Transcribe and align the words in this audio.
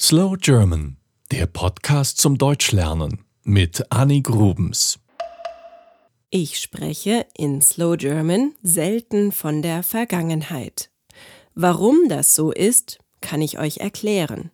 Slow 0.00 0.36
German, 0.36 0.96
der 1.30 1.46
Podcast 1.46 2.18
zum 2.18 2.36
Deutschlernen 2.36 3.24
mit 3.44 3.92
Annie 3.92 4.22
Grubens. 4.22 4.98
Ich 6.30 6.58
spreche 6.58 7.26
in 7.36 7.62
Slow 7.62 7.96
German 7.96 8.56
selten 8.60 9.30
von 9.30 9.62
der 9.62 9.84
Vergangenheit. 9.84 10.90
Warum 11.54 12.08
das 12.08 12.34
so 12.34 12.50
ist, 12.50 12.98
kann 13.20 13.40
ich 13.40 13.60
euch 13.60 13.78
erklären. 13.78 14.50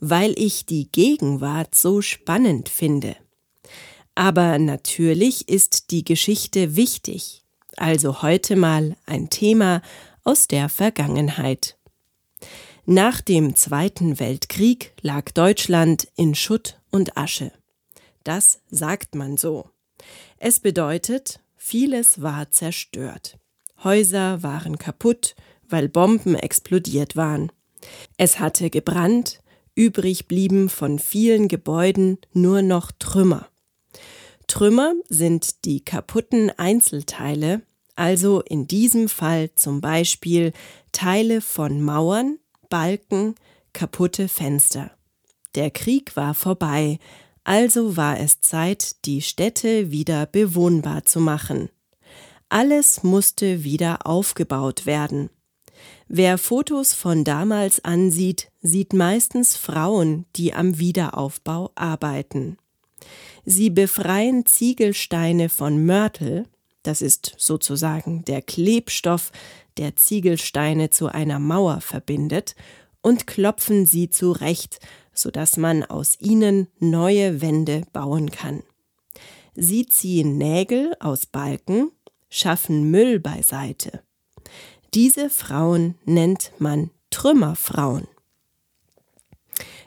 Weil 0.00 0.32
ich 0.38 0.64
die 0.64 0.90
Gegenwart 0.90 1.74
so 1.74 2.00
spannend 2.00 2.70
finde. 2.70 3.14
Aber 4.14 4.58
natürlich 4.58 5.50
ist 5.50 5.90
die 5.90 6.02
Geschichte 6.02 6.76
wichtig. 6.76 7.44
Also 7.76 8.22
heute 8.22 8.56
mal 8.56 8.96
ein 9.04 9.28
Thema 9.28 9.82
aus 10.24 10.48
der 10.48 10.70
Vergangenheit. 10.70 11.76
Nach 12.84 13.20
dem 13.20 13.54
Zweiten 13.54 14.18
Weltkrieg 14.18 14.92
lag 15.02 15.30
Deutschland 15.30 16.08
in 16.16 16.34
Schutt 16.34 16.80
und 16.90 17.16
Asche. 17.16 17.52
Das 18.24 18.60
sagt 18.70 19.14
man 19.14 19.36
so. 19.36 19.70
Es 20.36 20.58
bedeutet, 20.58 21.38
vieles 21.54 22.22
war 22.22 22.50
zerstört. 22.50 23.38
Häuser 23.84 24.42
waren 24.42 24.78
kaputt, 24.78 25.36
weil 25.68 25.88
Bomben 25.88 26.34
explodiert 26.34 27.14
waren. 27.14 27.52
Es 28.16 28.40
hatte 28.40 28.68
gebrannt, 28.68 29.40
übrig 29.76 30.26
blieben 30.26 30.68
von 30.68 30.98
vielen 30.98 31.46
Gebäuden 31.46 32.18
nur 32.32 32.62
noch 32.62 32.90
Trümmer. 32.90 33.46
Trümmer 34.48 34.94
sind 35.08 35.64
die 35.66 35.84
kaputten 35.84 36.50
Einzelteile, 36.50 37.62
also 37.94 38.40
in 38.40 38.66
diesem 38.66 39.08
Fall 39.08 39.54
zum 39.54 39.80
Beispiel 39.80 40.52
Teile 40.90 41.40
von 41.40 41.80
Mauern, 41.80 42.38
Balken, 42.72 43.34
kaputte 43.74 44.28
Fenster. 44.28 44.92
Der 45.54 45.70
Krieg 45.70 46.16
war 46.16 46.32
vorbei, 46.32 46.98
also 47.44 47.98
war 47.98 48.18
es 48.18 48.40
Zeit, 48.40 49.04
die 49.04 49.20
Städte 49.20 49.90
wieder 49.90 50.24
bewohnbar 50.24 51.04
zu 51.04 51.20
machen. 51.20 51.68
Alles 52.48 53.02
musste 53.02 53.62
wieder 53.62 54.06
aufgebaut 54.06 54.86
werden. 54.86 55.28
Wer 56.08 56.38
Fotos 56.38 56.94
von 56.94 57.24
damals 57.24 57.84
ansieht, 57.84 58.50
sieht 58.62 58.94
meistens 58.94 59.54
Frauen, 59.54 60.24
die 60.36 60.54
am 60.54 60.78
Wiederaufbau 60.78 61.72
arbeiten. 61.74 62.56
Sie 63.44 63.68
befreien 63.68 64.46
Ziegelsteine 64.46 65.50
von 65.50 65.84
Mörtel, 65.84 66.46
das 66.82 67.02
ist 67.02 67.34
sozusagen 67.36 68.24
der 68.24 68.40
Klebstoff, 68.40 69.30
der 69.78 69.96
Ziegelsteine 69.96 70.90
zu 70.90 71.08
einer 71.08 71.38
Mauer 71.38 71.80
verbindet, 71.80 72.54
und 73.02 73.26
klopfen 73.26 73.84
sie 73.84 74.08
zurecht, 74.08 74.78
so 75.12 75.30
dass 75.30 75.56
man 75.56 75.82
aus 75.84 76.16
ihnen 76.20 76.68
neue 76.78 77.40
Wände 77.40 77.82
bauen 77.92 78.30
kann. 78.30 78.62
Sie 79.54 79.86
ziehen 79.86 80.38
Nägel 80.38 80.94
aus 81.00 81.26
Balken, 81.26 81.90
schaffen 82.30 82.90
Müll 82.90 83.20
beiseite. 83.20 84.02
Diese 84.94 85.28
Frauen 85.28 85.96
nennt 86.04 86.52
man 86.58 86.90
Trümmerfrauen. 87.10 88.06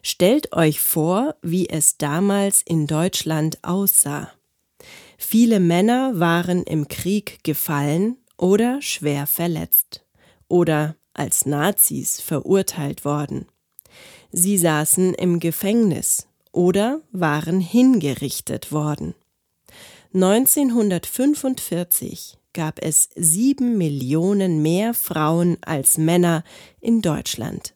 Stellt 0.04 0.54
euch 0.54 0.80
vor, 0.80 1.36
wie 1.42 1.68
es 1.68 1.98
damals 1.98 2.62
in 2.62 2.86
Deutschland 2.86 3.58
aussah. 3.64 4.32
Viele 5.18 5.60
Männer 5.60 6.20
waren 6.20 6.62
im 6.64 6.88
Krieg 6.88 7.44
gefallen 7.44 8.18
oder 8.38 8.82
schwer 8.82 9.28
verletzt 9.28 10.06
oder 10.48 10.96
als 11.14 11.46
Nazis 11.46 12.22
verurteilt 12.22 13.04
worden. 13.06 13.46
Sie 14.32 14.58
saßen 14.58 15.14
im 15.14 15.40
Gefängnis 15.40 16.28
oder 16.52 17.02
waren 17.12 17.60
hingerichtet 17.60 18.72
worden. 18.72 19.14
1945 20.14 22.38
gab 22.54 22.80
es 22.82 23.10
sieben 23.16 23.78
Millionen 23.78 24.62
mehr 24.62 24.94
Frauen 24.94 25.58
als 25.62 25.98
Männer 25.98 26.46
in 26.80 27.02
Deutschland. 27.02 27.76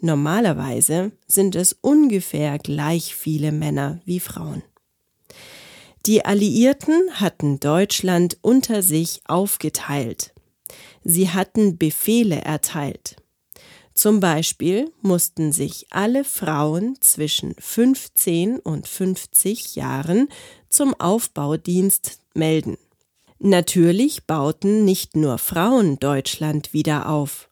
Normalerweise 0.00 1.12
sind 1.26 1.54
es 1.54 1.76
ungefähr 1.80 2.58
gleich 2.58 3.14
viele 3.14 3.52
Männer 3.52 4.00
wie 4.04 4.18
Frauen. 4.18 4.64
Die 6.06 6.24
Alliierten 6.24 7.20
hatten 7.20 7.60
Deutschland 7.60 8.38
unter 8.40 8.82
sich 8.82 9.20
aufgeteilt. 9.26 10.32
Sie 11.04 11.28
hatten 11.28 11.76
Befehle 11.76 12.36
erteilt. 12.36 13.16
Zum 13.92 14.20
Beispiel 14.20 14.90
mussten 15.02 15.52
sich 15.52 15.86
alle 15.90 16.24
Frauen 16.24 16.96
zwischen 17.00 17.54
15 17.58 18.58
und 18.58 18.88
50 18.88 19.76
Jahren 19.76 20.28
zum 20.70 20.94
Aufbaudienst 20.98 22.20
melden. 22.32 22.78
Natürlich 23.38 24.26
bauten 24.26 24.84
nicht 24.84 25.16
nur 25.16 25.36
Frauen 25.36 25.98
Deutschland 25.98 26.72
wieder 26.72 27.10
auf. 27.10 27.50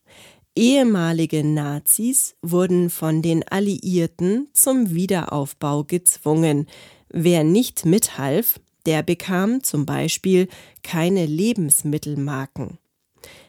Ehemalige 0.54 1.44
Nazis 1.44 2.34
wurden 2.42 2.88
von 2.90 3.20
den 3.22 3.46
Alliierten 3.46 4.48
zum 4.52 4.94
Wiederaufbau 4.94 5.84
gezwungen, 5.84 6.66
Wer 7.10 7.44
nicht 7.44 7.84
mithalf, 7.84 8.60
der 8.86 9.02
bekam 9.02 9.62
zum 9.62 9.86
Beispiel 9.86 10.48
keine 10.82 11.26
Lebensmittelmarken. 11.26 12.78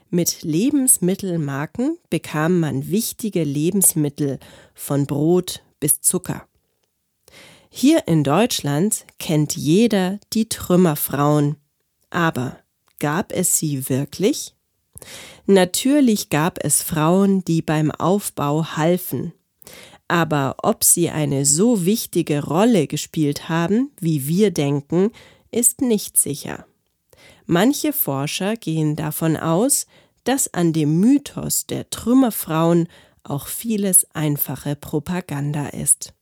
Mit 0.09 0.41
Lebensmittelmarken 0.41 1.97
bekam 2.09 2.59
man 2.59 2.89
wichtige 2.89 3.43
Lebensmittel 3.43 4.39
von 4.73 5.05
Brot 5.05 5.61
bis 5.79 6.01
Zucker. 6.01 6.47
Hier 7.69 8.07
in 8.07 8.23
Deutschland 8.23 9.05
kennt 9.19 9.55
jeder 9.55 10.19
die 10.33 10.49
Trümmerfrauen. 10.49 11.57
Aber 12.09 12.57
gab 12.97 13.31
es 13.31 13.59
sie 13.59 13.87
wirklich? 13.89 14.55
Natürlich 15.45 16.29
gab 16.29 16.63
es 16.63 16.81
Frauen, 16.81 17.45
die 17.45 17.61
beim 17.61 17.91
Aufbau 17.91 18.65
halfen. 18.75 19.33
Aber 20.09 20.55
ob 20.63 20.83
sie 20.83 21.09
eine 21.11 21.45
so 21.45 21.85
wichtige 21.85 22.43
Rolle 22.43 22.87
gespielt 22.87 23.47
haben, 23.47 23.91
wie 24.01 24.27
wir 24.27 24.51
denken, 24.51 25.11
ist 25.51 25.81
nicht 25.81 26.17
sicher. 26.17 26.65
Manche 27.45 27.93
Forscher 27.93 28.55
gehen 28.57 28.95
davon 28.95 29.37
aus, 29.37 29.85
dass 30.23 30.51
an 30.53 30.73
dem 30.73 30.99
Mythos 30.99 31.67
der 31.67 31.89
Trümmerfrauen 31.91 32.89
auch 33.23 33.47
vieles 33.47 34.07
einfache 34.15 34.75
Propaganda 34.75 35.67
ist. 35.67 36.13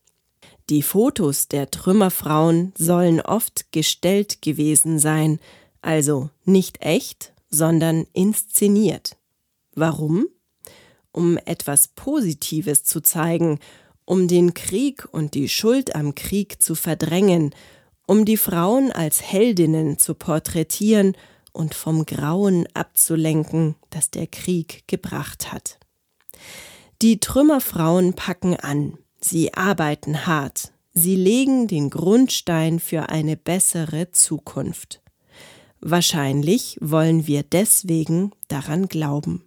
Die 0.70 0.82
Fotos 0.82 1.48
der 1.48 1.72
Trümmerfrauen 1.72 2.74
sollen 2.78 3.22
oft 3.22 3.72
gestellt 3.72 4.42
gewesen 4.42 5.00
sein, 5.00 5.40
also 5.82 6.30
nicht 6.44 6.82
echt, 6.82 7.34
sondern 7.50 8.06
inszeniert. 8.12 9.16
Warum? 9.76 10.28
Um 11.18 11.40
etwas 11.46 11.88
Positives 11.88 12.84
zu 12.84 13.02
zeigen, 13.02 13.58
um 14.06 14.28
den 14.28 14.54
Krieg 14.54 15.08
und 15.12 15.34
die 15.34 15.50
Schuld 15.50 15.96
am 15.96 16.14
Krieg 16.14 16.62
zu 16.62 16.76
verdrängen, 16.76 17.56
um 18.06 18.24
die 18.24 18.38
Frauen 18.38 18.92
als 18.92 19.24
Heldinnen 19.24 19.98
zu 19.98 20.14
porträtieren 20.14 21.18
und 21.52 21.74
vom 21.74 22.06
Grauen 22.06 22.68
abzulenken, 22.76 23.76
das 23.90 24.12
der 24.12 24.28
Krieg 24.28 24.84
gebracht 24.88 25.52
hat. 25.52 25.80
Die 27.02 27.20
Trümmerfrauen 27.20 28.14
packen 28.14 28.56
an, 28.56 29.00
sie 29.20 29.56
arbeiten 29.56 30.28
hart, 30.28 30.72
sie 30.94 31.16
legen 31.16 31.68
den 31.68 31.90
Grundstein 31.90 32.80
für 32.80 33.10
eine 33.10 33.38
bessere 33.38 34.12
Zukunft. 34.12 35.02
Wahrscheinlich 35.82 36.78
wollen 36.80 37.26
wir 37.26 37.42
deswegen 37.42 38.34
daran 38.50 38.88
glauben. 38.88 39.47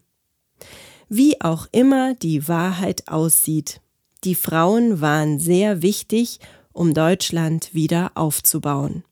Wie 1.12 1.40
auch 1.40 1.66
immer 1.72 2.14
die 2.14 2.46
Wahrheit 2.46 3.08
aussieht, 3.08 3.80
die 4.22 4.36
Frauen 4.36 5.00
waren 5.00 5.40
sehr 5.40 5.82
wichtig, 5.82 6.38
um 6.72 6.94
Deutschland 6.94 7.74
wieder 7.74 8.12
aufzubauen. 8.14 9.02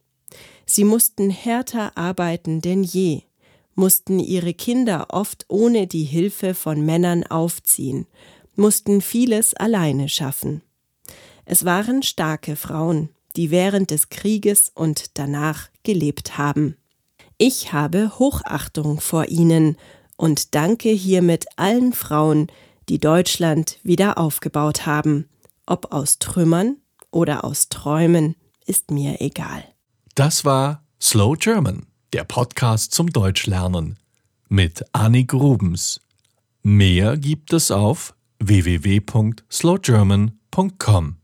Sie 0.64 0.84
mussten 0.84 1.28
härter 1.28 1.99
arbeiten 1.99 2.61
denn 2.61 2.84
je, 2.84 3.22
mussten 3.75 4.20
ihre 4.20 4.55
Kinder 4.55 5.08
oft 5.11 5.46
ohne 5.49 5.88
die 5.88 6.05
Hilfe 6.05 6.55
von 6.55 6.87
Männern 6.87 7.25
aufziehen, 7.25 8.06
mussten 8.55 9.00
vieles 9.00 9.55
alleine 9.55 10.08
schaffen. 10.08 10.62
Es 11.46 11.64
waren 11.64 12.05
starke 12.05 12.55
Frauen, 12.55 13.08
die 13.34 13.50
während 13.50 13.90
des 13.90 14.08
Krieges 14.08 14.70
und 14.72 15.19
danach 15.19 15.69
gelebt 15.82 16.38
haben. 16.38 16.76
Ich 17.38 17.72
habe 17.72 18.20
Hochachtung 18.20 19.00
vor 19.00 19.26
ihnen 19.26 19.76
und 20.19 20.55
danke 20.55 20.91
hiermit 20.91 21.47
allen 21.56 21.94
Frauen, 21.94 22.49
die 22.91 22.99
Deutschland 22.99 23.79
wieder 23.82 24.19
aufgebaut 24.19 24.85
haben. 24.85 25.26
Ob 25.65 25.93
aus 25.93 26.19
Trümmern 26.19 26.76
oder 27.11 27.44
aus 27.44 27.70
Träumen, 27.70 28.37
ist 28.67 28.91
mir 28.91 29.23
egal. 29.23 29.65
Das 30.15 30.44
war 30.44 30.85
Slow 31.00 31.38
German, 31.38 31.87
der 32.12 32.25
Podcast 32.25 32.93
zum 32.93 33.11
Deutschlernen 33.11 33.99
mit 34.49 34.85
Annie 34.93 35.25
Grubens. 35.25 36.03
Mehr 36.62 37.17
gibt 37.17 37.53
es 37.53 37.70
auf 37.70 38.15
www.slowgerman.com. 38.41 41.18